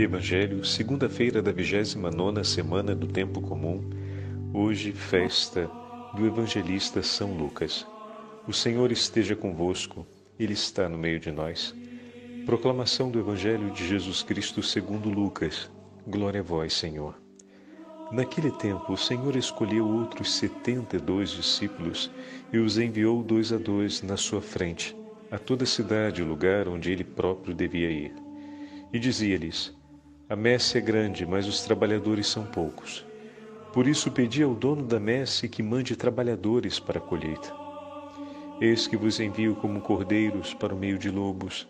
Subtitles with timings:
[0.00, 3.82] Evangelho, segunda-feira da 29 semana do Tempo Comum,
[4.54, 5.68] hoje festa
[6.14, 7.84] do Evangelista São Lucas.
[8.46, 10.06] O Senhor esteja convosco,
[10.38, 11.74] Ele está no meio de nós.
[12.46, 15.68] Proclamação do Evangelho de Jesus Cristo segundo Lucas.
[16.06, 17.16] Glória a vós, Senhor.
[18.12, 22.08] Naquele tempo, o Senhor escolheu outros setenta e dois discípulos
[22.52, 24.96] e os enviou dois a dois na sua frente,
[25.28, 28.14] a toda a cidade e lugar onde ele próprio devia ir.
[28.92, 29.76] E dizia-lhes:
[30.30, 33.02] A messe é grande, mas os trabalhadores são poucos.
[33.72, 37.50] Por isso pedi ao dono da messe que mande trabalhadores para a colheita.
[38.60, 41.66] Eis que vos envio como cordeiros para o meio de lobos.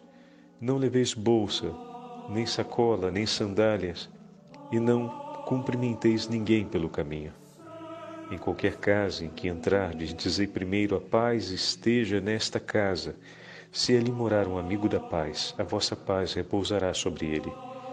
[0.60, 1.73] Não leveis bolsa,
[2.29, 4.10] nem sacola, nem sandálias,
[4.73, 5.09] e não
[5.46, 7.32] cumprimenteis ninguém pelo caminho.
[8.29, 13.15] Em qualquer casa em que entrardes, dizei primeiro: A paz esteja nesta casa.
[13.70, 17.52] Se ali morar um amigo da paz, a vossa paz repousará sobre ele.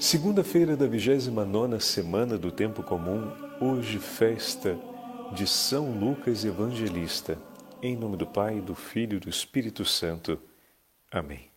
[0.00, 4.78] Segunda-feira da 29 semana do tempo comum, hoje festa
[5.34, 7.36] de São Lucas Evangelista.
[7.82, 10.40] Em nome do Pai, do Filho e do Espírito Santo.
[11.10, 11.50] Amém.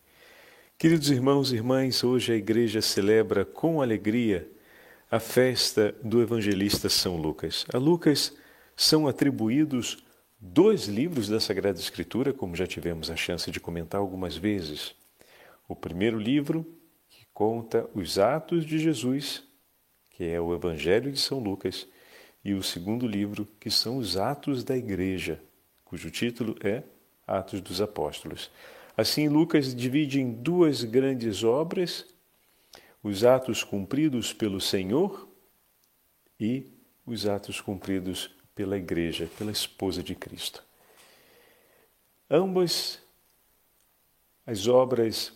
[0.76, 4.50] Queridos irmãos e irmãs, hoje a igreja celebra com alegria
[5.08, 7.64] a festa do evangelista São Lucas.
[7.72, 8.36] A Lucas
[8.74, 10.02] são atribuídos
[10.40, 14.96] dois livros da Sagrada Escritura, como já tivemos a chance de comentar algumas vezes.
[15.68, 16.66] O primeiro livro,
[17.32, 19.42] conta os atos de Jesus,
[20.10, 21.86] que é o Evangelho de São Lucas,
[22.44, 25.40] e o segundo livro, que são os Atos da Igreja,
[25.84, 26.82] cujo título é
[27.26, 28.50] Atos dos Apóstolos.
[28.96, 32.06] Assim, Lucas divide em duas grandes obras
[33.02, 35.28] os atos cumpridos pelo Senhor
[36.38, 36.66] e
[37.06, 40.64] os atos cumpridos pela Igreja, pela esposa de Cristo.
[42.30, 43.00] Ambas
[44.46, 45.32] as obras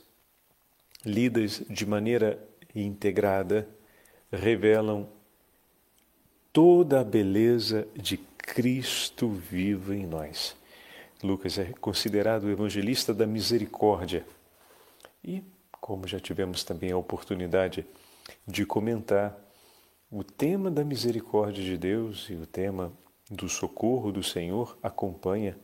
[1.06, 2.39] lidas de maneira
[2.75, 3.67] integrada
[4.31, 5.09] revelam
[6.53, 10.56] toda a beleza de Cristo vivo em nós.
[11.22, 14.27] Lucas é considerado o evangelista da misericórdia.
[15.25, 15.43] E,
[15.81, 17.87] como já tivemos também a oportunidade
[18.47, 19.39] de comentar,
[20.11, 22.93] o tema da misericórdia de Deus e o tema
[23.31, 25.56] do socorro do Senhor acompanha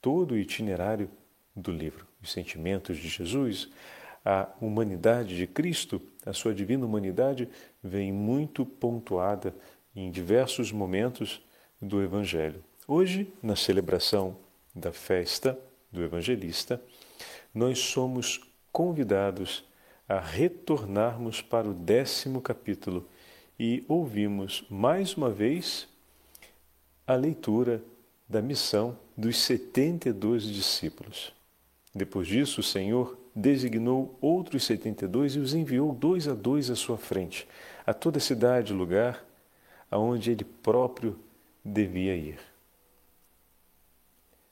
[0.00, 1.10] todo o itinerário
[1.54, 2.06] do livro.
[2.22, 3.68] Os sentimentos de Jesus,
[4.24, 7.48] a humanidade de Cristo, a sua divina humanidade,
[7.82, 9.54] vem muito pontuada
[9.94, 11.42] em diversos momentos
[11.80, 12.62] do Evangelho.
[12.86, 14.36] Hoje, na celebração
[14.74, 15.58] da festa
[15.92, 16.80] do evangelista,
[17.54, 18.40] nós somos
[18.72, 19.64] convidados
[20.08, 23.08] a retornarmos para o décimo capítulo
[23.58, 25.86] e ouvimos mais uma vez
[27.06, 27.82] a leitura
[28.28, 31.32] da missão dos 72 discípulos.
[31.94, 36.96] Depois disso, o Senhor designou outros 72 e os enviou dois a dois à sua
[36.96, 37.46] frente,
[37.86, 39.24] a toda a cidade e lugar
[39.90, 41.18] aonde ele próprio
[41.64, 42.38] devia ir.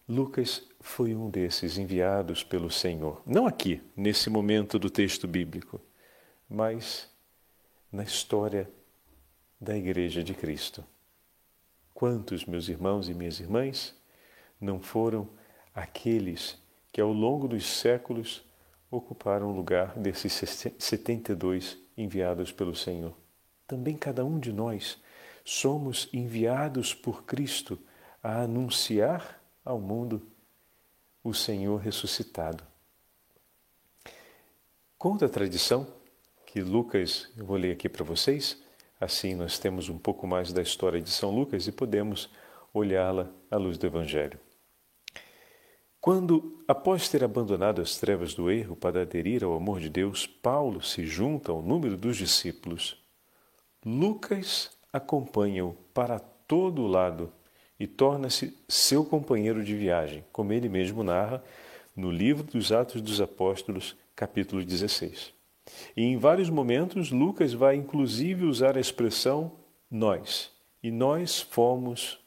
[0.08, 3.20] Lucas foi um desses enviados pelo Senhor.
[3.26, 5.80] Não aqui, nesse momento do texto bíblico,
[6.48, 7.08] mas
[7.92, 8.70] na história
[9.60, 10.84] da Igreja de Cristo.
[11.92, 13.94] Quantos, meus irmãos e minhas irmãs,
[14.60, 15.28] não foram
[15.74, 16.56] aqueles
[16.92, 18.42] que ao longo dos séculos
[18.90, 20.32] ocuparam o lugar desses
[20.78, 23.14] 72 enviados pelo Senhor?
[23.66, 24.98] Também cada um de nós
[25.44, 27.78] somos enviados por Cristo
[28.22, 30.26] a anunciar ao mundo
[31.22, 32.64] o Senhor ressuscitado.
[34.96, 35.86] Conta a tradição
[36.46, 38.60] que Lucas, eu vou ler aqui para vocês,
[39.00, 42.30] assim nós temos um pouco mais da história de São Lucas e podemos
[42.72, 44.40] olhá-la à luz do Evangelho.
[46.00, 50.80] Quando, após ter abandonado as trevas do erro para aderir ao amor de Deus, Paulo
[50.80, 52.96] se junta ao número dos discípulos,
[53.84, 57.32] Lucas acompanha-o para todo lado
[57.78, 61.42] e torna-se seu companheiro de viagem, como ele mesmo narra
[61.94, 65.32] no livro dos Atos dos Apóstolos, capítulo 16.
[65.96, 69.52] E em vários momentos, Lucas vai inclusive usar a expressão
[69.90, 70.50] nós.
[70.82, 72.18] E nós fomos,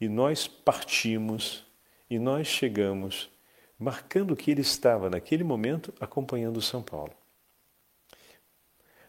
[0.00, 1.64] e nós partimos,
[2.12, 3.30] e nós chegamos,
[3.78, 7.14] marcando que ele estava naquele momento acompanhando São Paulo.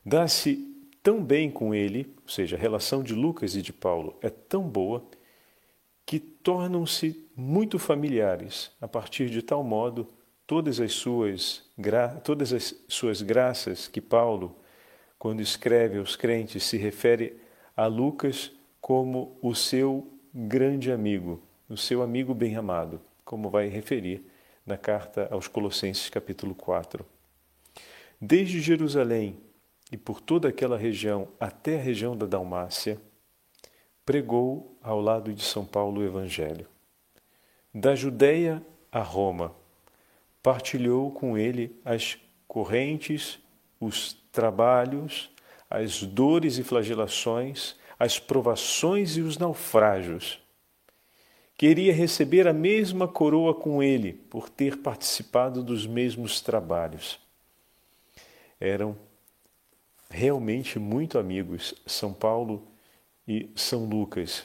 [0.05, 0.73] Dá-se
[1.03, 4.63] tão bem com ele, ou seja, a relação de Lucas e de Paulo é tão
[4.63, 5.05] boa
[6.05, 10.07] que tornam-se muito familiares a partir de tal modo
[10.47, 11.61] todas as suas
[12.23, 14.55] todas as suas graças que Paulo
[15.19, 17.37] quando escreve aos crentes se refere
[17.75, 21.41] a Lucas como o seu grande amigo,
[21.73, 24.23] o seu amigo bem-amado, como vai referir
[24.63, 27.03] na carta aos Colossenses, capítulo 4.
[28.21, 29.39] Desde Jerusalém
[29.91, 33.01] e por toda aquela região até a região da Dalmácia,
[34.05, 36.67] pregou ao lado de São Paulo o Evangelho.
[37.73, 39.55] Da Judéia a Roma,
[40.43, 43.39] partilhou com ele as correntes,
[43.79, 45.31] os trabalhos,
[45.67, 50.42] as dores e flagelações, as provações e os naufrágios.
[51.63, 57.17] Queria receber a mesma coroa com ele, por ter participado dos mesmos trabalhos.
[58.59, 58.97] Eram
[60.09, 62.67] realmente muito amigos, São Paulo
[63.25, 64.43] e São Lucas.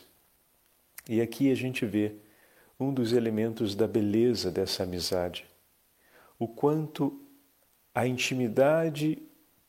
[1.08, 2.14] E aqui a gente vê
[2.78, 5.44] um dos elementos da beleza dessa amizade.
[6.38, 7.20] O quanto
[7.92, 9.18] a intimidade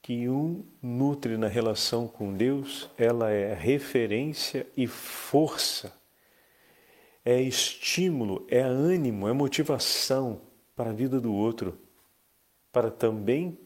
[0.04, 5.99] que um nutre na relação com Deus, ela é referência e força,
[7.24, 10.42] é estímulo, é ânimo, é motivação
[10.76, 11.78] para a vida do outro,
[12.72, 13.58] para também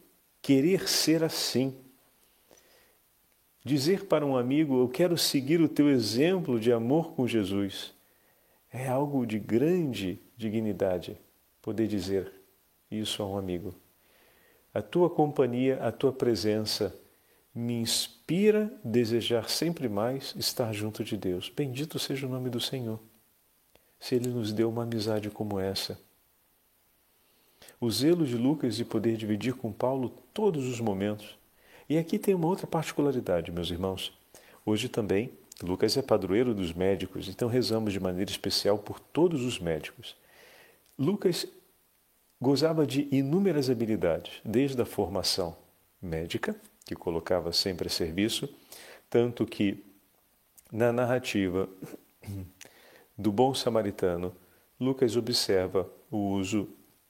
[0.42, 1.74] querer ser assim.
[3.64, 7.94] Dizer para um amigo, eu quero seguir o teu exemplo de amor com Jesus,
[8.72, 11.16] é algo de grande dignidade
[11.62, 12.30] poder dizer
[12.90, 13.74] isso a um amigo.
[14.74, 16.94] A tua companhia, a tua presença
[17.54, 21.48] me inspira a desejar sempre mais estar junto de Deus.
[21.48, 22.98] Bendito seja o nome do Senhor.
[24.04, 25.98] Se Ele nos deu uma amizade como essa.
[27.80, 31.38] O zelo de Lucas de poder dividir com Paulo todos os momentos.
[31.88, 34.12] E aqui tem uma outra particularidade, meus irmãos.
[34.66, 39.58] Hoje também, Lucas é padroeiro dos médicos, então rezamos de maneira especial por todos os
[39.58, 40.14] médicos.
[40.98, 41.46] Lucas
[42.38, 45.56] Gozava de inúmeras habilidades, desde a formação
[46.02, 46.54] médica,
[46.84, 48.54] que colocava sempre a serviço,
[49.08, 49.82] tanto que
[50.70, 51.66] na narrativa
[53.16, 54.34] do bom samaritano,
[54.78, 56.68] Lucas observa o uso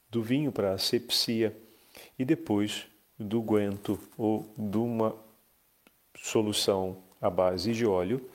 [0.09, 1.55] do vinho para asepsia
[2.17, 2.87] e depois
[3.17, 5.15] do guento ou de uma
[6.17, 8.29] solução à base de óleo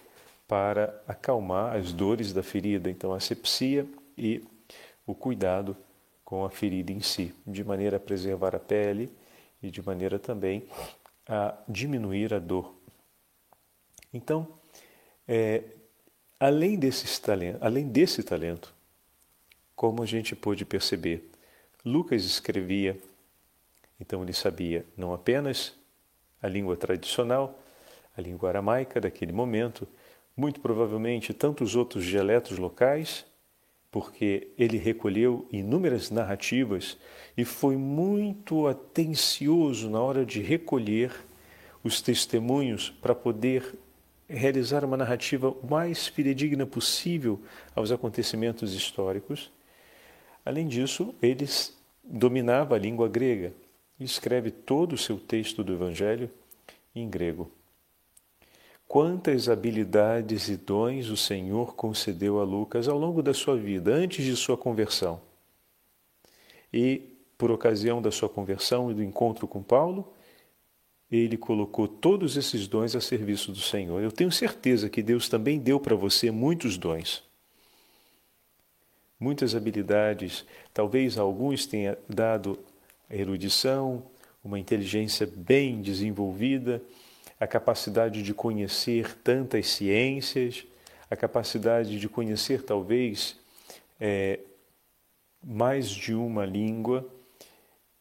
[0.46, 2.90] para acalmar as dores da ferida.
[2.90, 4.44] Então, a asepsia e
[5.06, 5.76] o cuidado
[6.24, 9.10] com a ferida em si, de maneira a preservar a pele
[9.62, 10.66] e de maneira também
[11.26, 12.74] a diminuir a dor.
[14.12, 14.46] Então,
[15.26, 15.62] é,
[16.40, 18.74] além, desses talento, além desse talento,
[19.76, 21.30] como a gente pôde perceber,
[21.84, 22.98] Lucas escrevia,
[24.00, 25.74] então ele sabia não apenas
[26.42, 27.58] a língua tradicional,
[28.16, 29.86] a língua aramaica daquele momento,
[30.36, 33.26] muito provavelmente tantos outros dialetos locais
[33.90, 36.96] porque ele recolheu inúmeras narrativas
[37.36, 41.12] e foi muito atencioso na hora de recolher
[41.82, 43.74] os testemunhos para poder
[44.30, 47.40] realizar uma narrativa mais fidedigna possível
[47.74, 49.50] aos acontecimentos históricos.
[50.44, 51.46] Além disso, ele
[52.04, 53.52] dominava a língua grega
[53.98, 56.30] e escreve todo o seu texto do Evangelho
[56.94, 57.50] em grego.
[58.86, 64.24] Quantas habilidades e dons o Senhor concedeu a Lucas ao longo da sua vida, antes
[64.24, 65.20] de sua conversão.
[66.72, 67.02] E,
[67.38, 70.12] por ocasião da sua conversão e do encontro com Paulo,
[71.10, 74.00] ele colocou todos esses dons a serviço do Senhor.
[74.00, 77.22] Eu tenho certeza que Deus também deu para você muitos dons,
[79.18, 80.44] muitas habilidades.
[80.72, 82.58] Talvez alguns tenha dado
[83.10, 84.04] erudição,
[84.42, 86.80] uma inteligência bem desenvolvida
[87.40, 90.66] a capacidade de conhecer tantas ciências,
[91.10, 93.34] a capacidade de conhecer talvez
[93.98, 94.40] é,
[95.42, 97.08] mais de uma língua,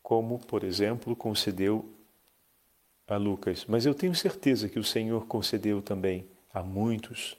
[0.03, 1.89] como, por exemplo, concedeu
[3.09, 3.65] a Lucas.
[3.67, 7.37] Mas eu tenho certeza que o Senhor concedeu também a muitos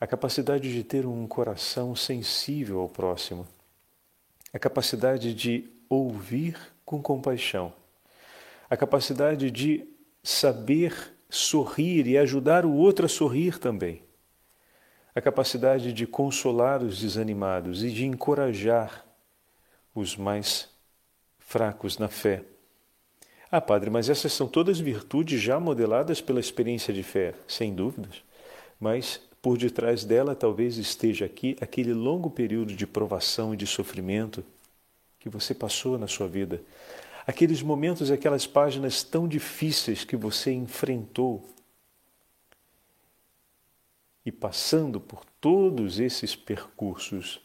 [0.00, 3.46] a capacidade de ter um coração sensível ao próximo,
[4.50, 6.56] a capacidade de ouvir
[6.86, 7.70] com compaixão,
[8.70, 9.86] a capacidade de
[10.22, 14.02] saber sorrir e ajudar o outro a sorrir também.
[15.14, 19.04] A capacidade de consolar os desanimados e de encorajar
[19.94, 20.70] os mais
[21.38, 22.42] fracos na fé.
[23.50, 28.22] Ah, Padre, mas essas são todas virtudes já modeladas pela experiência de fé, sem dúvidas.
[28.78, 34.44] Mas por detrás dela talvez esteja aqui aquele longo período de provação e de sofrimento
[35.18, 36.62] que você passou na sua vida,
[37.26, 41.44] aqueles momentos, aquelas páginas tão difíceis que você enfrentou.
[44.24, 47.40] E passando por todos esses percursos,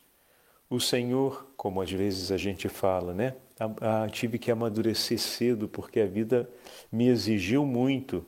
[0.70, 3.36] o Senhor, como às vezes a gente fala, né?
[3.60, 6.50] Ah, tive que amadurecer cedo porque a vida
[6.92, 8.26] me exigiu muito.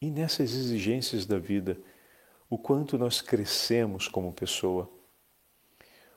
[0.00, 1.78] E nessas exigências da vida,
[2.48, 4.90] o quanto nós crescemos como pessoa,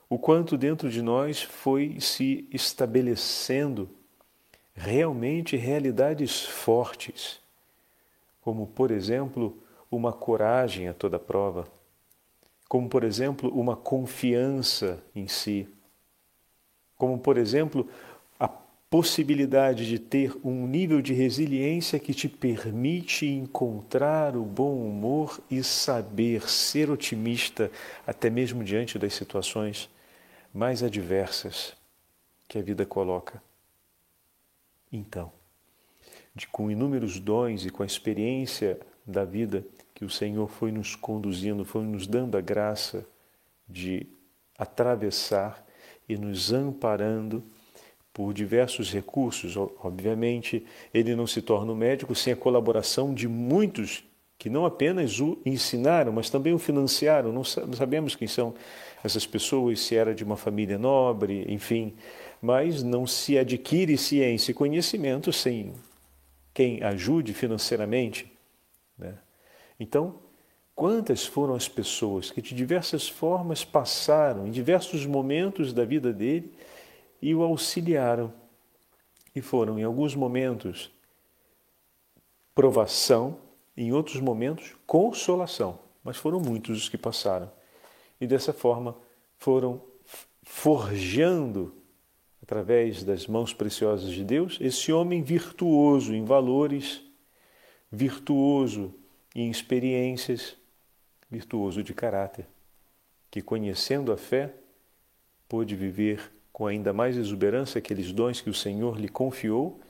[0.08, 3.90] o quanto dentro de nós foi se estabelecendo
[4.74, 7.40] realmente realidades fortes,
[8.40, 11.68] como, por exemplo, uma coragem a toda prova,
[12.68, 15.68] como, por exemplo, uma confiança em si,
[16.96, 17.88] como, por exemplo,
[18.94, 25.64] possibilidade de ter um nível de resiliência que te permite encontrar o bom humor e
[25.64, 27.72] saber ser otimista
[28.06, 29.90] até mesmo diante das situações
[30.54, 31.74] mais adversas
[32.46, 33.42] que a vida coloca.
[34.92, 35.32] Então,
[36.32, 40.94] de, com inúmeros dons e com a experiência da vida que o Senhor foi nos
[40.94, 43.04] conduzindo, foi nos dando a graça
[43.68, 44.06] de
[44.56, 45.66] atravessar
[46.08, 47.42] e nos amparando
[48.14, 49.56] por diversos recursos.
[49.56, 54.04] Obviamente, ele não se torna um médico sem a colaboração de muitos
[54.38, 57.32] que não apenas o ensinaram, mas também o financiaram.
[57.32, 58.54] Não sabemos quem são
[59.02, 61.94] essas pessoas, se era de uma família nobre, enfim,
[62.40, 65.72] mas não se adquire ciência e conhecimento sem
[66.54, 68.30] quem ajude financeiramente.
[68.96, 69.14] Né?
[69.78, 70.20] Então,
[70.74, 76.52] quantas foram as pessoas que de diversas formas passaram em diversos momentos da vida dele
[77.24, 78.30] e o auxiliaram?
[79.34, 80.92] E foram, em alguns momentos,
[82.54, 83.38] provação,
[83.74, 85.78] em outros momentos, consolação.
[86.04, 87.50] Mas foram muitos os que passaram.
[88.20, 88.94] E dessa forma
[89.38, 89.82] foram
[90.42, 91.74] forjando
[92.42, 97.00] através das mãos preciosas de Deus, esse homem virtuoso em valores,
[97.90, 98.94] virtuoso
[99.34, 100.58] em experiências,
[101.30, 102.46] virtuoso de caráter,
[103.30, 104.54] que conhecendo a fé,
[105.48, 109.80] pôde viver com ainda mais exuberância aqueles dons que o Senhor lhe confiou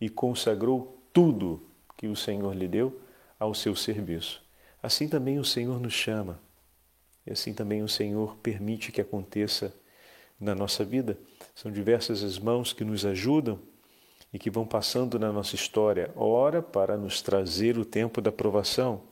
[0.00, 1.60] e consagrou tudo
[1.96, 3.00] que o Senhor lhe deu
[3.36, 4.40] ao seu serviço.
[4.80, 6.40] Assim também o Senhor nos chama,
[7.26, 9.74] e assim também o Senhor permite que aconteça
[10.38, 11.18] na nossa vida.
[11.52, 13.58] São diversas as mãos que nos ajudam
[14.32, 19.02] e que vão passando na nossa história, ora para nos trazer o tempo da provação,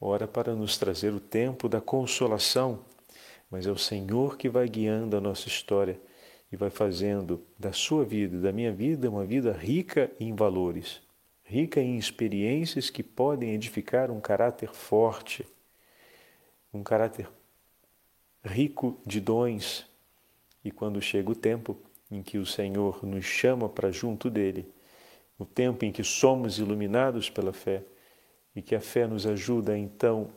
[0.00, 2.78] ora para nos trazer o tempo da consolação,
[3.50, 6.00] mas é o Senhor que vai guiando a nossa história
[6.50, 11.00] e vai fazendo da sua vida e da minha vida uma vida rica em valores,
[11.42, 15.46] rica em experiências que podem edificar um caráter forte,
[16.72, 17.28] um caráter
[18.42, 19.86] rico de dons,
[20.64, 21.76] e quando chega o tempo
[22.10, 24.66] em que o Senhor nos chama para junto dele,
[25.38, 27.82] o tempo em que somos iluminados pela fé
[28.54, 30.30] e que a fé nos ajuda a então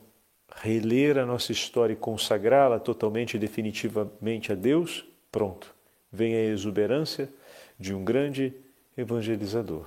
[0.54, 5.74] reler a nossa história e consagrá-la totalmente e definitivamente a Deus, pronto,
[6.12, 7.32] vem a exuberância
[7.78, 8.54] de um grande
[8.96, 9.86] evangelizador,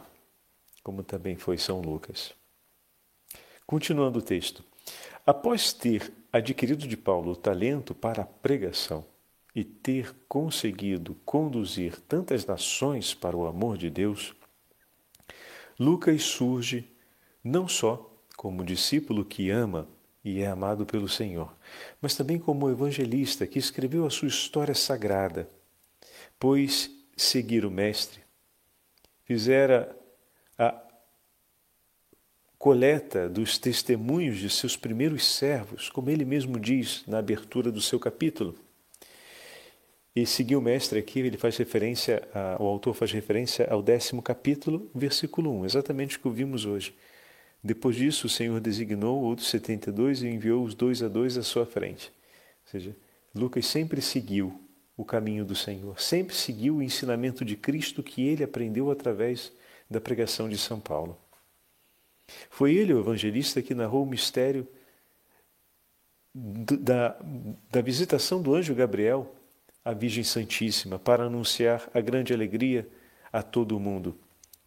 [0.84, 2.34] como também foi São Lucas.
[3.66, 4.64] Continuando o texto.
[5.26, 9.06] Após ter adquirido de Paulo o talento para a pregação,
[9.56, 14.36] e ter conseguido conduzir tantas nações para o amor de Deus,
[15.80, 16.92] Lucas surge
[17.42, 19.88] não só como discípulo que ama
[20.24, 21.56] e é amado pelo Senhor,
[22.02, 25.50] mas também como evangelista que escreveu a sua história sagrada,
[26.40, 28.26] pois seguir o Mestre
[29.26, 29.96] fizera
[30.58, 30.82] a
[32.58, 38.00] coleta dos testemunhos de seus primeiros servos, como ele mesmo diz na abertura do seu
[38.00, 38.56] capítulo.
[40.16, 44.22] E seguir o mestre aqui, ele faz referência, a, o autor faz referência ao décimo
[44.22, 46.96] capítulo, versículo 1, exatamente o que ouvimos hoje.
[47.62, 51.66] Depois disso, o Senhor designou outros 72 e enviou os dois a dois à sua
[51.66, 52.14] frente.
[52.66, 52.96] Ou seja,
[53.34, 54.58] Lucas sempre seguiu
[54.98, 59.52] o caminho do Senhor, sempre seguiu o ensinamento de Cristo que ele aprendeu através
[59.90, 61.18] da pregação de São Paulo.
[62.50, 64.68] Foi ele, o evangelista, que narrou o mistério
[66.34, 67.18] da,
[67.72, 69.34] da visitação do anjo Gabriel
[69.84, 72.88] a Virgem Santíssima para anunciar a grande alegria
[73.32, 74.18] a todo o mundo.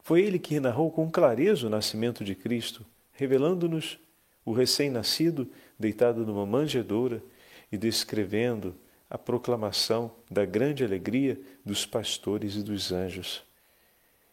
[0.01, 3.99] Foi ele que narrou com clareza o nascimento de Cristo, revelando-nos
[4.45, 7.23] o recém-nascido deitado numa manjedoura
[7.71, 8.75] e descrevendo
[9.11, 13.43] a proclamação da grande alegria dos pastores e dos anjos.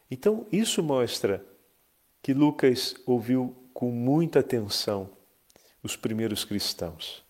[0.10, 1.44] Então, isso mostra
[2.22, 5.10] que Lucas ouviu com muita atenção
[5.82, 7.24] os primeiros cristãos.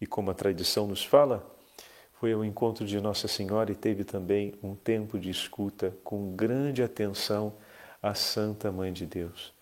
[0.00, 1.54] E como a tradição nos fala,
[2.14, 6.82] foi ao encontro de Nossa Senhora e teve também um tempo de escuta com grande
[6.82, 7.54] atenção
[8.02, 9.52] à Santa Mãe de Deus.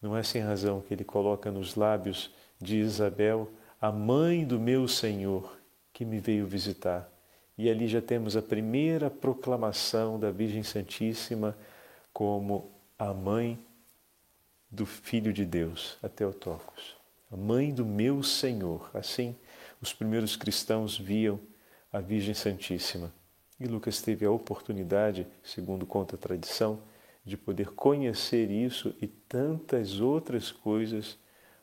[0.00, 3.50] Não é sem razão que ele coloca nos lábios de Isabel
[3.80, 5.58] a mãe do meu Senhor
[5.96, 7.10] que me veio visitar.
[7.56, 11.56] E ali já temos a primeira proclamação da Virgem Santíssima
[12.12, 13.58] como a mãe
[14.70, 16.98] do Filho de Deus, a Teotocos.
[17.32, 18.90] A mãe do meu Senhor.
[18.92, 19.34] Assim,
[19.80, 21.40] os primeiros cristãos viam
[21.90, 23.10] a Virgem Santíssima.
[23.58, 26.78] E Lucas teve a oportunidade, segundo conta a tradição,
[27.24, 31.16] de poder conhecer isso e tantas outras coisas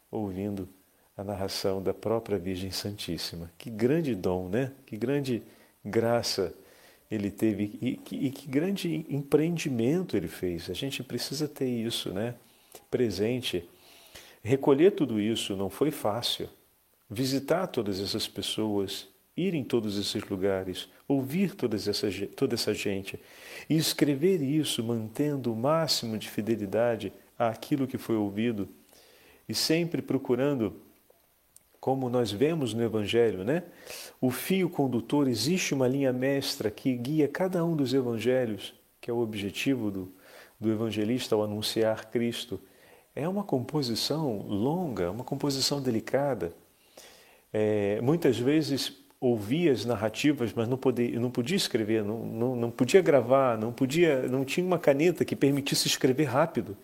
[0.10, 0.68] ouvindo
[1.15, 3.51] a narração da própria Virgem Santíssima.
[3.58, 4.72] Que grande dom, né?
[4.86, 5.43] Que grande
[5.84, 6.53] graça
[7.10, 10.70] ele teve e que, e que grande empreendimento ele fez.
[10.70, 12.36] A gente precisa ter isso, né?
[12.89, 13.70] Presente.
[14.43, 16.50] Recolher tudo isso não foi fácil.
[17.10, 23.20] Visitar todas essas pessoas, ir em todos esses lugares, ouvir todas essa, toda essa gente
[23.70, 28.67] e escrever isso mantendo o máximo de fidelidade àquilo que foi ouvido
[29.48, 30.82] e sempre procurando,
[31.84, 33.62] como nós vemos no Evangelho, né?
[34.22, 39.13] O fio condutor, existe uma linha mestra que guia cada um dos evangelhos, que é
[39.13, 40.10] o objetivo do,
[40.58, 42.58] do evangelista ao anunciar Cristo.
[43.13, 46.54] É uma composição longa, uma composição delicada.
[47.52, 52.72] É, muitas vezes ouvia as narrativas, mas não podia, não podia escrever, não, não, não
[52.72, 56.78] podia gravar, não podia, não tinha uma caneta que permitisse escrever rápido.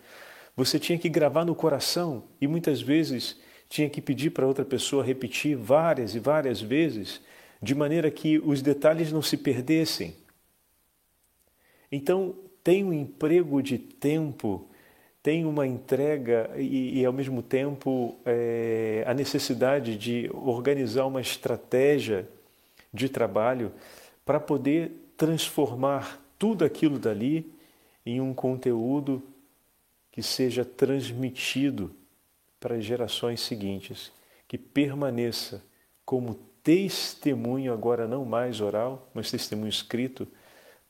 [0.54, 3.38] Você tinha que gravar no coração e muitas vezes
[3.70, 7.22] tinha que pedir para outra pessoa repetir várias e várias vezes,
[7.62, 10.14] de maneira que os detalhes não se perdessem.
[11.90, 14.68] Então, tem um emprego de tempo
[15.22, 22.26] tem uma entrega e, e ao mesmo tempo, é, a necessidade de organizar uma estratégia
[22.92, 23.72] de trabalho
[24.24, 27.52] para poder transformar tudo aquilo dali
[28.04, 29.22] em um conteúdo
[30.10, 31.94] que seja transmitido
[32.60, 34.12] para as gerações seguintes,
[34.46, 35.64] que permaneça
[36.04, 40.28] como testemunho, agora não mais oral, mas testemunho escrito,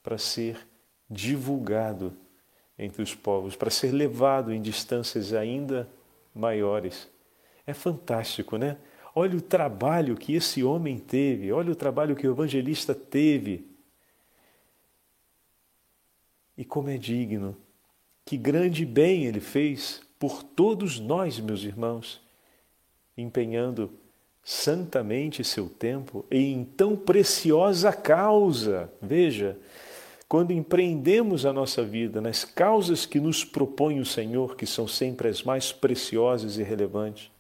[0.03, 0.67] para ser
[1.09, 2.17] divulgado
[2.79, 5.89] entre os povos, para ser levado em distâncias ainda
[6.35, 7.09] maiores.
[7.67, 8.77] É fantástico, né?
[9.15, 13.69] Olha o trabalho que esse homem teve, olha o trabalho que o evangelista teve.
[16.57, 17.57] E como é digno,
[18.25, 22.21] que grande bem ele fez por todos nós, meus irmãos,
[23.17, 23.91] empenhando
[24.45, 28.93] santamente seu tempo em tão preciosa causa.
[29.01, 29.57] Veja,
[30.29, 35.27] quando empreendemos a nossa vida nas causas que nos propõe o Senhor, que são sempre
[35.27, 37.31] as mais preciosas e relevantes,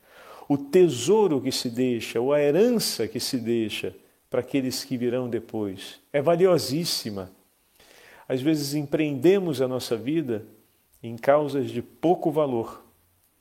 [0.48, 3.94] o tesouro que se deixa, ou a herança que se deixa
[4.30, 7.30] para aqueles que virão depois, é valiosíssima.
[8.26, 10.46] Às vezes empreendemos a nossa vida
[11.02, 12.84] em causas de pouco valor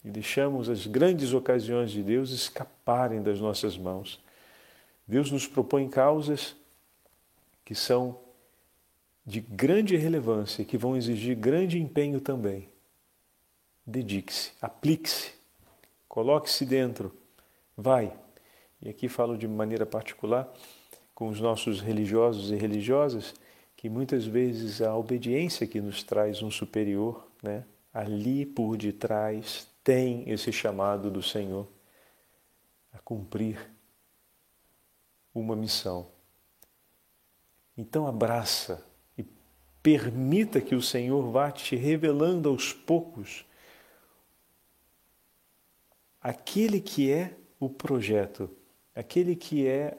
[0.03, 4.19] e deixamos as grandes ocasiões de Deus escaparem das nossas mãos.
[5.07, 6.55] Deus nos propõe causas
[7.65, 8.19] que são
[9.25, 12.67] de grande relevância que vão exigir grande empenho também.
[13.85, 15.33] Dedique-se, aplique-se,
[16.07, 17.13] coloque-se dentro,
[17.75, 18.13] vai.
[18.81, 20.51] E aqui falo de maneira particular
[21.13, 23.35] com os nossos religiosos e religiosas,
[23.75, 30.29] que muitas vezes a obediência que nos traz um superior, né, ali por detrás tem
[30.29, 31.67] esse chamado do Senhor
[32.93, 33.71] a cumprir
[35.33, 36.07] uma missão.
[37.77, 38.85] Então abraça
[39.81, 43.45] Permita que o Senhor vá te revelando aos poucos
[46.21, 48.49] aquele que é o projeto,
[48.93, 49.97] aquele que é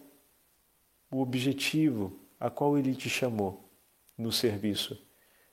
[1.11, 3.69] o objetivo a qual ele te chamou
[4.17, 5.03] no serviço.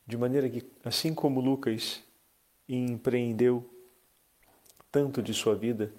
[0.07, 2.01] De maneira que, assim como Lucas
[2.67, 3.69] empreendeu
[4.89, 5.93] tanto de sua vida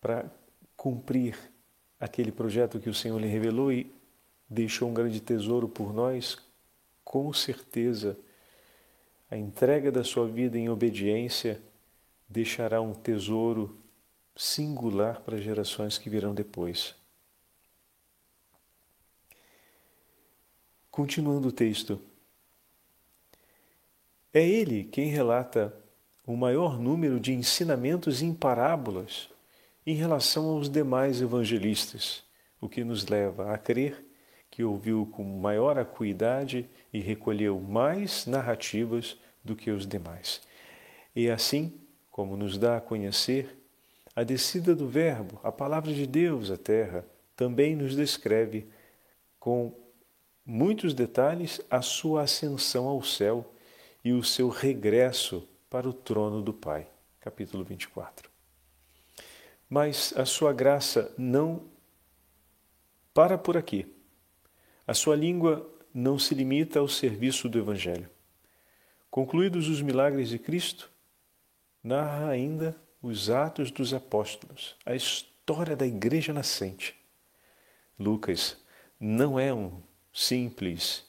[0.00, 0.24] para
[0.74, 1.38] cumprir
[2.00, 3.92] aquele projeto que o Senhor lhe revelou e
[4.48, 6.38] deixou um grande tesouro por nós,
[7.04, 8.18] com certeza,
[9.30, 11.60] a entrega da sua vida em obediência
[12.28, 13.78] deixará um tesouro
[14.34, 16.94] singular para as gerações que virão depois.
[20.90, 22.00] Continuando o texto.
[24.38, 25.74] É ele quem relata
[26.24, 29.28] o maior número de ensinamentos em parábolas
[29.84, 32.22] em relação aos demais evangelistas,
[32.60, 34.06] o que nos leva a crer
[34.48, 40.40] que ouviu com maior acuidade e recolheu mais narrativas do que os demais.
[41.16, 41.72] E assim,
[42.08, 43.58] como nos dá a conhecer,
[44.14, 48.68] a descida do Verbo, a palavra de Deus à terra, também nos descreve
[49.40, 49.74] com
[50.46, 53.44] muitos detalhes a sua ascensão ao céu
[54.08, 56.88] e o seu regresso para o trono do Pai.
[57.20, 58.30] Capítulo 24.
[59.68, 61.68] Mas a sua graça não
[63.12, 63.94] para por aqui.
[64.86, 68.08] A sua língua não se limita ao serviço do Evangelho.
[69.10, 70.90] Concluídos os milagres de Cristo,
[71.84, 76.96] narra ainda os Atos dos Apóstolos, a história da Igreja nascente.
[77.98, 78.56] Lucas
[78.98, 79.82] não é um
[80.14, 81.04] simples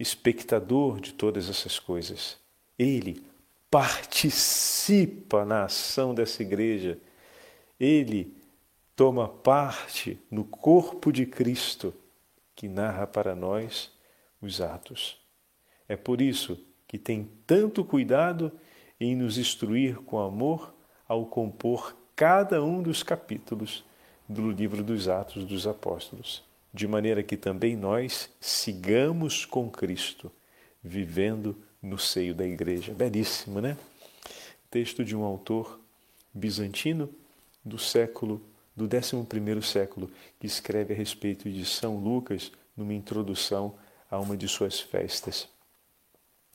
[0.00, 2.38] espectador de todas essas coisas.
[2.78, 3.22] Ele
[3.70, 6.98] participa na ação dessa igreja.
[7.78, 8.34] Ele
[8.96, 11.94] toma parte no corpo de Cristo
[12.56, 13.92] que narra para nós
[14.40, 15.18] os atos.
[15.86, 16.58] É por isso
[16.88, 18.50] que tem tanto cuidado
[18.98, 20.74] em nos instruir com amor
[21.06, 23.84] ao compor cada um dos capítulos
[24.28, 30.30] do livro dos Atos dos Apóstolos, de maneira que também nós sigamos com Cristo,
[30.82, 32.94] vivendo no seio da igreja.
[32.94, 33.76] Belíssimo, né?
[34.70, 35.80] Texto de um autor
[36.32, 37.12] bizantino
[37.64, 38.40] do século
[38.76, 43.74] do 11 século, que escreve a respeito de São Lucas numa introdução
[44.10, 45.48] a uma de suas festas,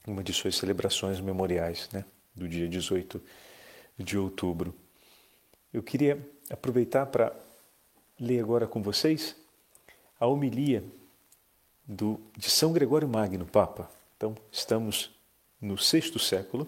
[0.08, 3.22] uma de suas celebrações memoriais, né, do dia 18
[3.98, 4.74] de outubro.
[5.74, 6.18] Eu queria
[6.50, 7.34] aproveitar para
[8.20, 9.36] ler agora com vocês
[10.20, 10.84] a homilia
[11.88, 13.90] do, de São Gregório Magno, Papa.
[14.18, 15.12] Então, estamos
[15.62, 16.68] no sexto século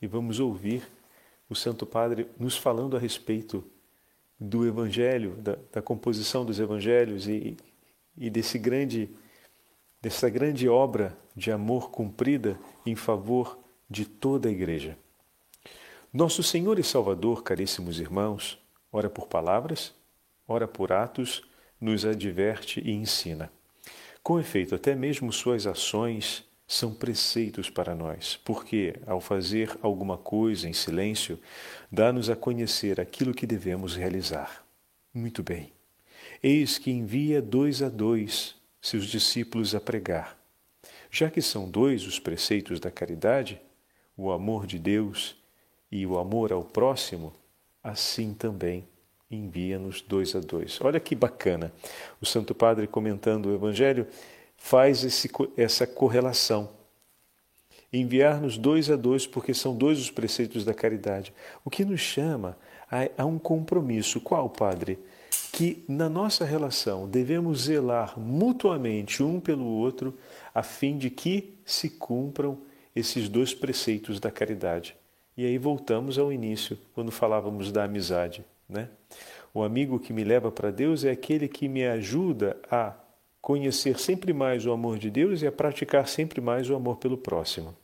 [0.00, 0.86] e vamos ouvir
[1.48, 3.64] o Santo Padre nos falando a respeito
[4.38, 7.56] do Evangelho, da, da composição dos Evangelhos e,
[8.16, 9.10] e desse grande,
[10.00, 14.96] dessa grande obra de amor cumprida em favor de toda a Igreja.
[16.12, 18.58] Nosso Senhor e Salvador, caríssimos irmãos,
[18.92, 19.92] ora por palavras,
[20.46, 21.42] ora por atos,
[21.84, 23.52] nos adverte e ensina.
[24.22, 30.66] Com efeito, até mesmo suas ações são preceitos para nós, porque, ao fazer alguma coisa
[30.66, 31.38] em silêncio,
[31.92, 34.64] dá-nos a conhecer aquilo que devemos realizar.
[35.12, 35.74] Muito bem.
[36.42, 40.38] Eis que envia dois a dois seus discípulos a pregar.
[41.10, 43.60] Já que são dois os preceitos da caridade,
[44.16, 45.36] o amor de Deus
[45.92, 47.34] e o amor ao próximo,
[47.82, 48.88] assim também
[49.30, 50.78] envia-nos dois a dois.
[50.80, 51.72] Olha que bacana.
[52.20, 54.06] O Santo Padre, comentando o Evangelho,
[54.56, 56.70] faz esse, essa correlação.
[57.92, 61.32] Enviar-nos dois a dois, porque são dois os preceitos da caridade.
[61.64, 62.56] O que nos chama
[62.90, 64.20] a, a um compromisso.
[64.20, 64.98] Qual, Padre?
[65.52, 70.16] Que na nossa relação devemos zelar mutuamente um pelo outro,
[70.54, 72.58] a fim de que se cumpram
[72.94, 74.96] esses dois preceitos da caridade.
[75.36, 78.44] E aí voltamos ao início, quando falávamos da amizade.
[78.68, 78.88] Né?
[79.54, 82.92] O amigo que me leva para Deus é aquele que me ajuda a
[83.40, 87.16] conhecer sempre mais o amor de Deus e a praticar sempre mais o amor pelo
[87.16, 87.76] próximo.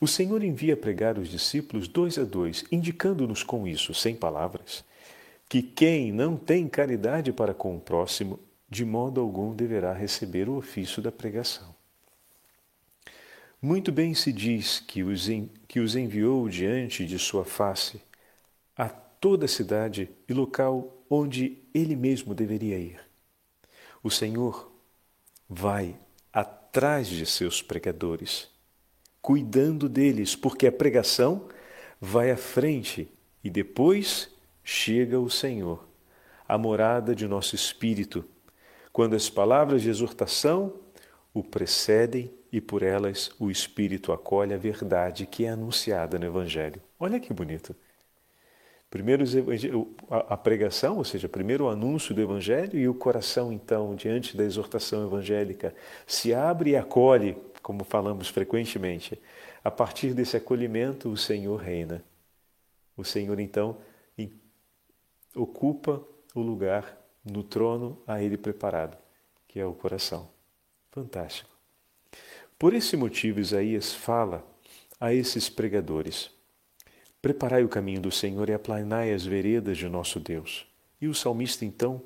[0.00, 4.84] O Senhor envia pregar os discípulos dois a dois, indicando-nos com isso, sem palavras,
[5.48, 10.56] que quem não tem caridade para com o próximo, de modo algum deverá receber o
[10.56, 11.72] ofício da pregação.
[13.62, 15.28] Muito bem se diz que os,
[15.66, 18.00] que os enviou diante de sua face
[18.76, 18.88] a
[19.20, 23.00] toda a cidade e local onde ele mesmo deveria ir.
[24.02, 24.70] O Senhor
[25.48, 25.98] vai
[26.32, 28.48] atrás de seus pregadores,
[29.20, 31.48] cuidando deles, porque a pregação
[32.00, 33.08] vai à frente
[33.42, 34.30] e depois
[34.62, 35.88] chega o Senhor,
[36.46, 38.24] a morada de nosso espírito,
[38.92, 40.74] quando as palavras de exortação
[41.32, 46.80] o precedem e por elas o Espírito acolhe a verdade que é anunciada no Evangelho.
[46.98, 47.76] Olha que bonito.
[48.90, 49.24] Primeiro
[50.08, 54.44] a pregação, ou seja, primeiro o anúncio do Evangelho e o coração, então, diante da
[54.44, 55.74] exortação evangélica,
[56.06, 59.20] se abre e acolhe, como falamos frequentemente.
[59.62, 62.02] A partir desse acolhimento, o Senhor reina.
[62.96, 63.76] O Senhor, então,
[65.34, 66.02] ocupa
[66.34, 68.96] o lugar no trono a ele preparado,
[69.46, 70.28] que é o coração.
[70.90, 71.50] Fantástico.
[72.58, 74.44] Por esse motivo, Isaías fala
[74.98, 76.30] a esses pregadores:
[77.20, 80.66] Preparai o caminho do Senhor e aplanai as veredas de nosso Deus.
[81.00, 82.00] E o salmista então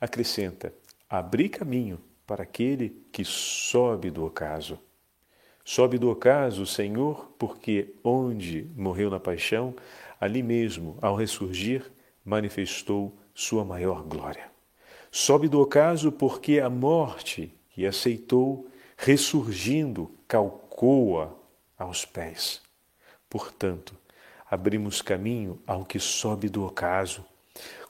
[0.00, 0.72] acrescenta:
[1.08, 4.78] Abri caminho para aquele que sobe do ocaso.
[5.62, 9.74] Sobe do ocaso o Senhor, porque onde morreu na paixão,
[10.20, 11.90] ali mesmo, ao ressurgir,
[12.24, 14.50] manifestou sua maior glória.
[15.10, 21.36] Sobe do ocaso porque a morte que aceitou ressurgindo, calcoa
[21.76, 22.62] aos pés.
[23.28, 23.94] Portanto,
[24.50, 27.24] abrimos caminho ao que sobe do ocaso,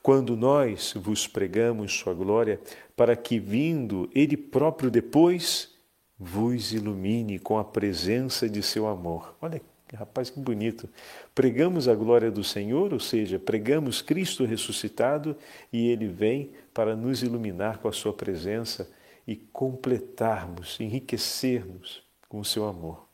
[0.02, 2.60] quando nós vos pregamos Sua glória,
[2.94, 5.74] para que, vindo Ele próprio depois,
[6.18, 9.34] vos ilumine com a presença de seu amor.
[9.40, 9.60] Olha,
[9.94, 10.88] rapaz, que bonito.
[11.34, 15.36] Pregamos a glória do Senhor, ou seja, pregamos Cristo ressuscitado
[15.72, 18.90] e Ele vem para nos iluminar com a Sua presença
[19.26, 23.08] e completarmos, enriquecermos com o seu amor.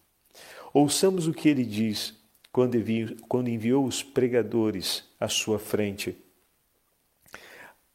[0.73, 2.15] Ouçamos o que ele diz
[2.53, 6.17] quando enviou, quando enviou os pregadores à sua frente.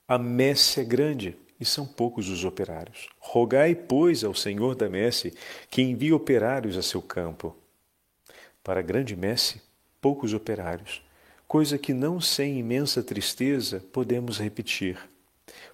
[0.08, 3.08] A messe é grande e são poucos os operários.
[3.20, 5.34] Rogai, pois, ao Senhor da messe
[5.70, 7.56] que envie operários a seu campo.
[8.64, 9.62] Para a grande messe,
[10.02, 11.02] poucos operários,
[11.48, 14.98] coisa que não sem imensa tristeza podemos repetir.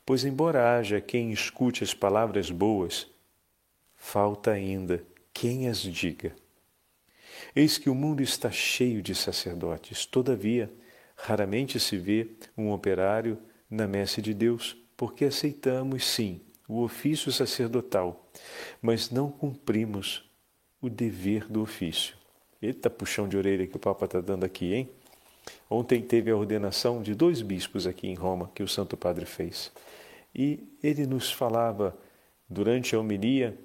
[0.05, 3.07] Pois, embora haja quem escute as palavras boas,
[3.95, 6.35] falta ainda quem as diga.
[7.55, 10.71] Eis que o mundo está cheio de sacerdotes, todavia,
[11.15, 13.37] raramente se vê um operário
[13.69, 18.29] na messe de Deus, porque aceitamos, sim, o ofício sacerdotal,
[18.81, 20.29] mas não cumprimos
[20.81, 22.15] o dever do ofício.
[22.61, 24.89] Eita puxão de orelha que o Papa está dando aqui, hein?
[25.69, 29.71] Ontem teve a ordenação de dois bispos aqui em Roma que o Santo Padre fez.
[30.33, 31.97] E ele nos falava
[32.47, 33.57] durante a homilia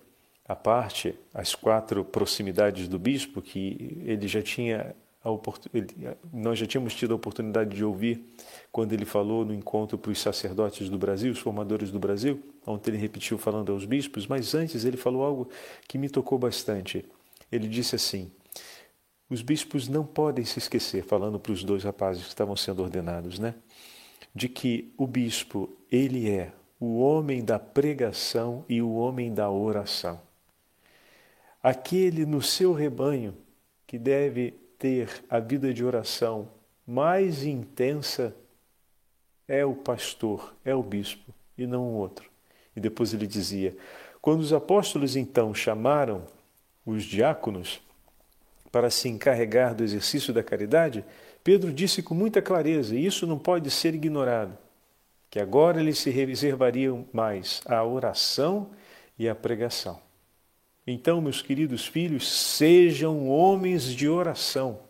[0.49, 6.95] a parte, as quatro proximidades do bispo, que ele já tinha oportunidade, nós já tínhamos
[6.95, 8.25] tido a oportunidade de ouvir
[8.71, 12.89] quando ele falou no encontro para os sacerdotes do Brasil, os formadores do Brasil, onde
[12.89, 15.49] ele repetiu falando aos bispos, mas antes ele falou algo
[15.89, 17.05] que me tocou bastante.
[17.51, 18.31] Ele disse assim:
[19.29, 23.39] os bispos não podem se esquecer, falando para os dois rapazes que estavam sendo ordenados,
[23.39, 23.55] né?
[24.35, 30.21] De que o bispo, ele é o homem da pregação e o homem da oração.
[31.67, 33.35] Aquele no seu rebanho
[33.89, 36.49] que deve ter a vida de oração
[36.87, 38.33] mais intensa
[39.49, 42.31] é o pastor, é o bispo e não o outro.
[42.77, 43.77] E depois ele dizia:
[44.23, 46.25] quando os apóstolos então chamaram
[46.87, 47.81] os diáconos,
[48.71, 51.05] para se encarregar do exercício da caridade,
[51.43, 54.57] Pedro disse com muita clareza, e isso não pode ser ignorado,
[55.29, 58.71] que agora eles se reservariam mais à oração
[59.19, 60.06] e à pregação.
[60.87, 64.81] Então, meus queridos filhos, sejam homens de oração.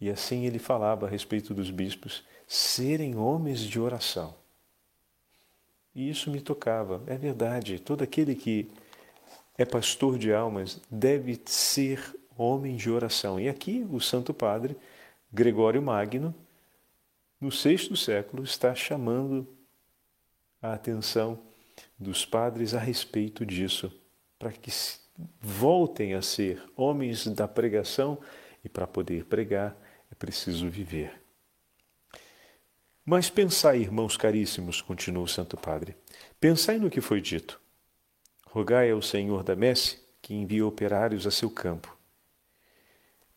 [0.00, 4.34] E assim ele falava a respeito dos bispos, serem homens de oração.
[5.94, 7.02] E isso me tocava.
[7.06, 8.70] É verdade, todo aquele que
[9.58, 13.40] é pastor de almas deve ser homem de oração.
[13.40, 14.76] E aqui o Santo Padre
[15.32, 16.34] Gregório Magno,
[17.40, 19.46] no sexto século, está chamando
[20.60, 21.38] a atenção
[21.98, 23.92] dos padres a respeito disso,
[24.38, 24.70] para que
[25.40, 28.18] voltem a ser homens da pregação
[28.64, 29.76] e para poder pregar
[30.10, 31.20] é preciso viver.
[33.04, 35.96] Mas pensai, irmãos caríssimos, continuou o Santo Padre,
[36.40, 37.60] pensai no que foi dito.
[38.46, 41.96] Rogai ao Senhor da messe que envie operários a seu campo.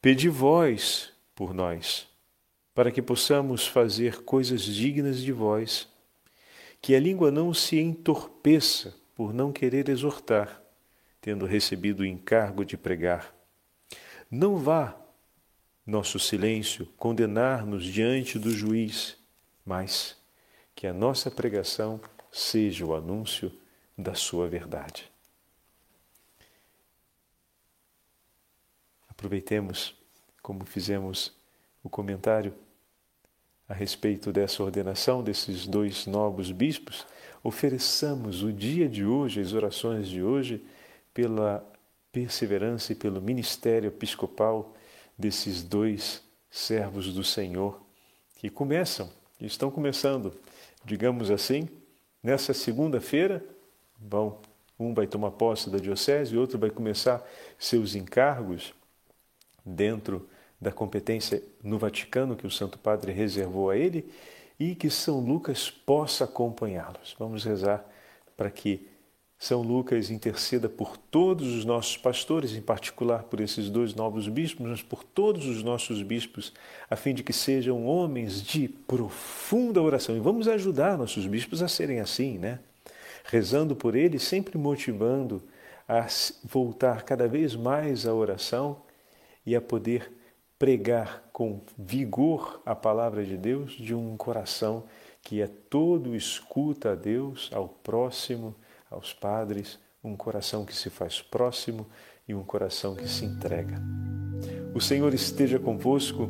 [0.01, 2.07] Pedi vós por nós,
[2.73, 5.87] para que possamos fazer coisas dignas de vós,
[6.81, 10.63] que a língua não se entorpeça por não querer exortar,
[11.21, 13.33] tendo recebido o encargo de pregar.
[14.29, 14.95] Não vá
[15.85, 19.17] nosso silêncio condenar-nos diante do juiz,
[19.65, 20.15] mas
[20.75, 21.99] que a nossa pregação
[22.31, 23.51] seja o anúncio
[23.97, 25.11] da sua verdade.
[29.09, 29.95] Aproveitemos,
[30.41, 31.35] como fizemos
[31.83, 32.53] o comentário
[33.67, 37.05] a respeito dessa ordenação desses dois novos bispos,
[37.43, 40.65] ofereçamos o dia de hoje, as orações de hoje,
[41.19, 41.69] pela
[42.13, 44.73] perseverança e pelo ministério episcopal
[45.17, 47.81] desses dois servos do Senhor
[48.37, 49.09] que começam,
[49.41, 50.33] estão começando,
[50.85, 51.67] digamos assim,
[52.23, 53.43] nessa segunda-feira,
[53.99, 54.39] vão
[54.79, 57.21] um vai tomar posse da diocese, o outro vai começar
[57.57, 58.73] seus encargos
[59.65, 60.25] dentro
[60.59, 64.09] da competência no Vaticano que o Santo Padre reservou a ele
[64.57, 67.13] e que São Lucas possa acompanhá-los.
[67.19, 67.85] Vamos rezar
[68.37, 68.88] para que
[69.41, 74.67] São Lucas interceda por todos os nossos pastores, em particular por esses dois novos bispos,
[74.67, 76.51] mas por todos os nossos bispos,
[76.89, 80.17] a fim de que sejam homens de profunda oração.
[80.17, 82.59] E vamos ajudar nossos bispos a serem assim, né?
[83.23, 85.41] Rezando por eles, sempre motivando
[85.87, 86.05] a
[86.43, 88.81] voltar cada vez mais à oração
[89.45, 90.11] e a poder
[90.59, 94.83] pregar com vigor a palavra de Deus de um coração
[95.21, 98.53] que é todo escuta a Deus, ao próximo,
[98.89, 101.87] aos padres, um coração que se faz próximo
[102.27, 103.81] e um coração que se entrega.
[104.73, 106.29] O Senhor esteja convosco,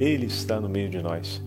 [0.00, 1.42] Ele está no meio de nós.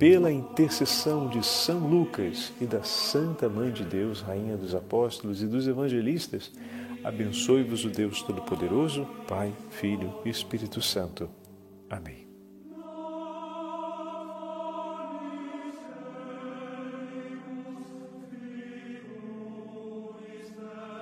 [0.00, 5.46] pela intercessão de São Lucas e da Santa Mãe de Deus, Rainha dos Apóstolos e
[5.46, 6.50] dos Evangelistas,
[7.04, 11.28] abençoe-vos o Deus Todo-Poderoso, Pai, Filho e Espírito Santo.
[11.90, 12.19] Amém.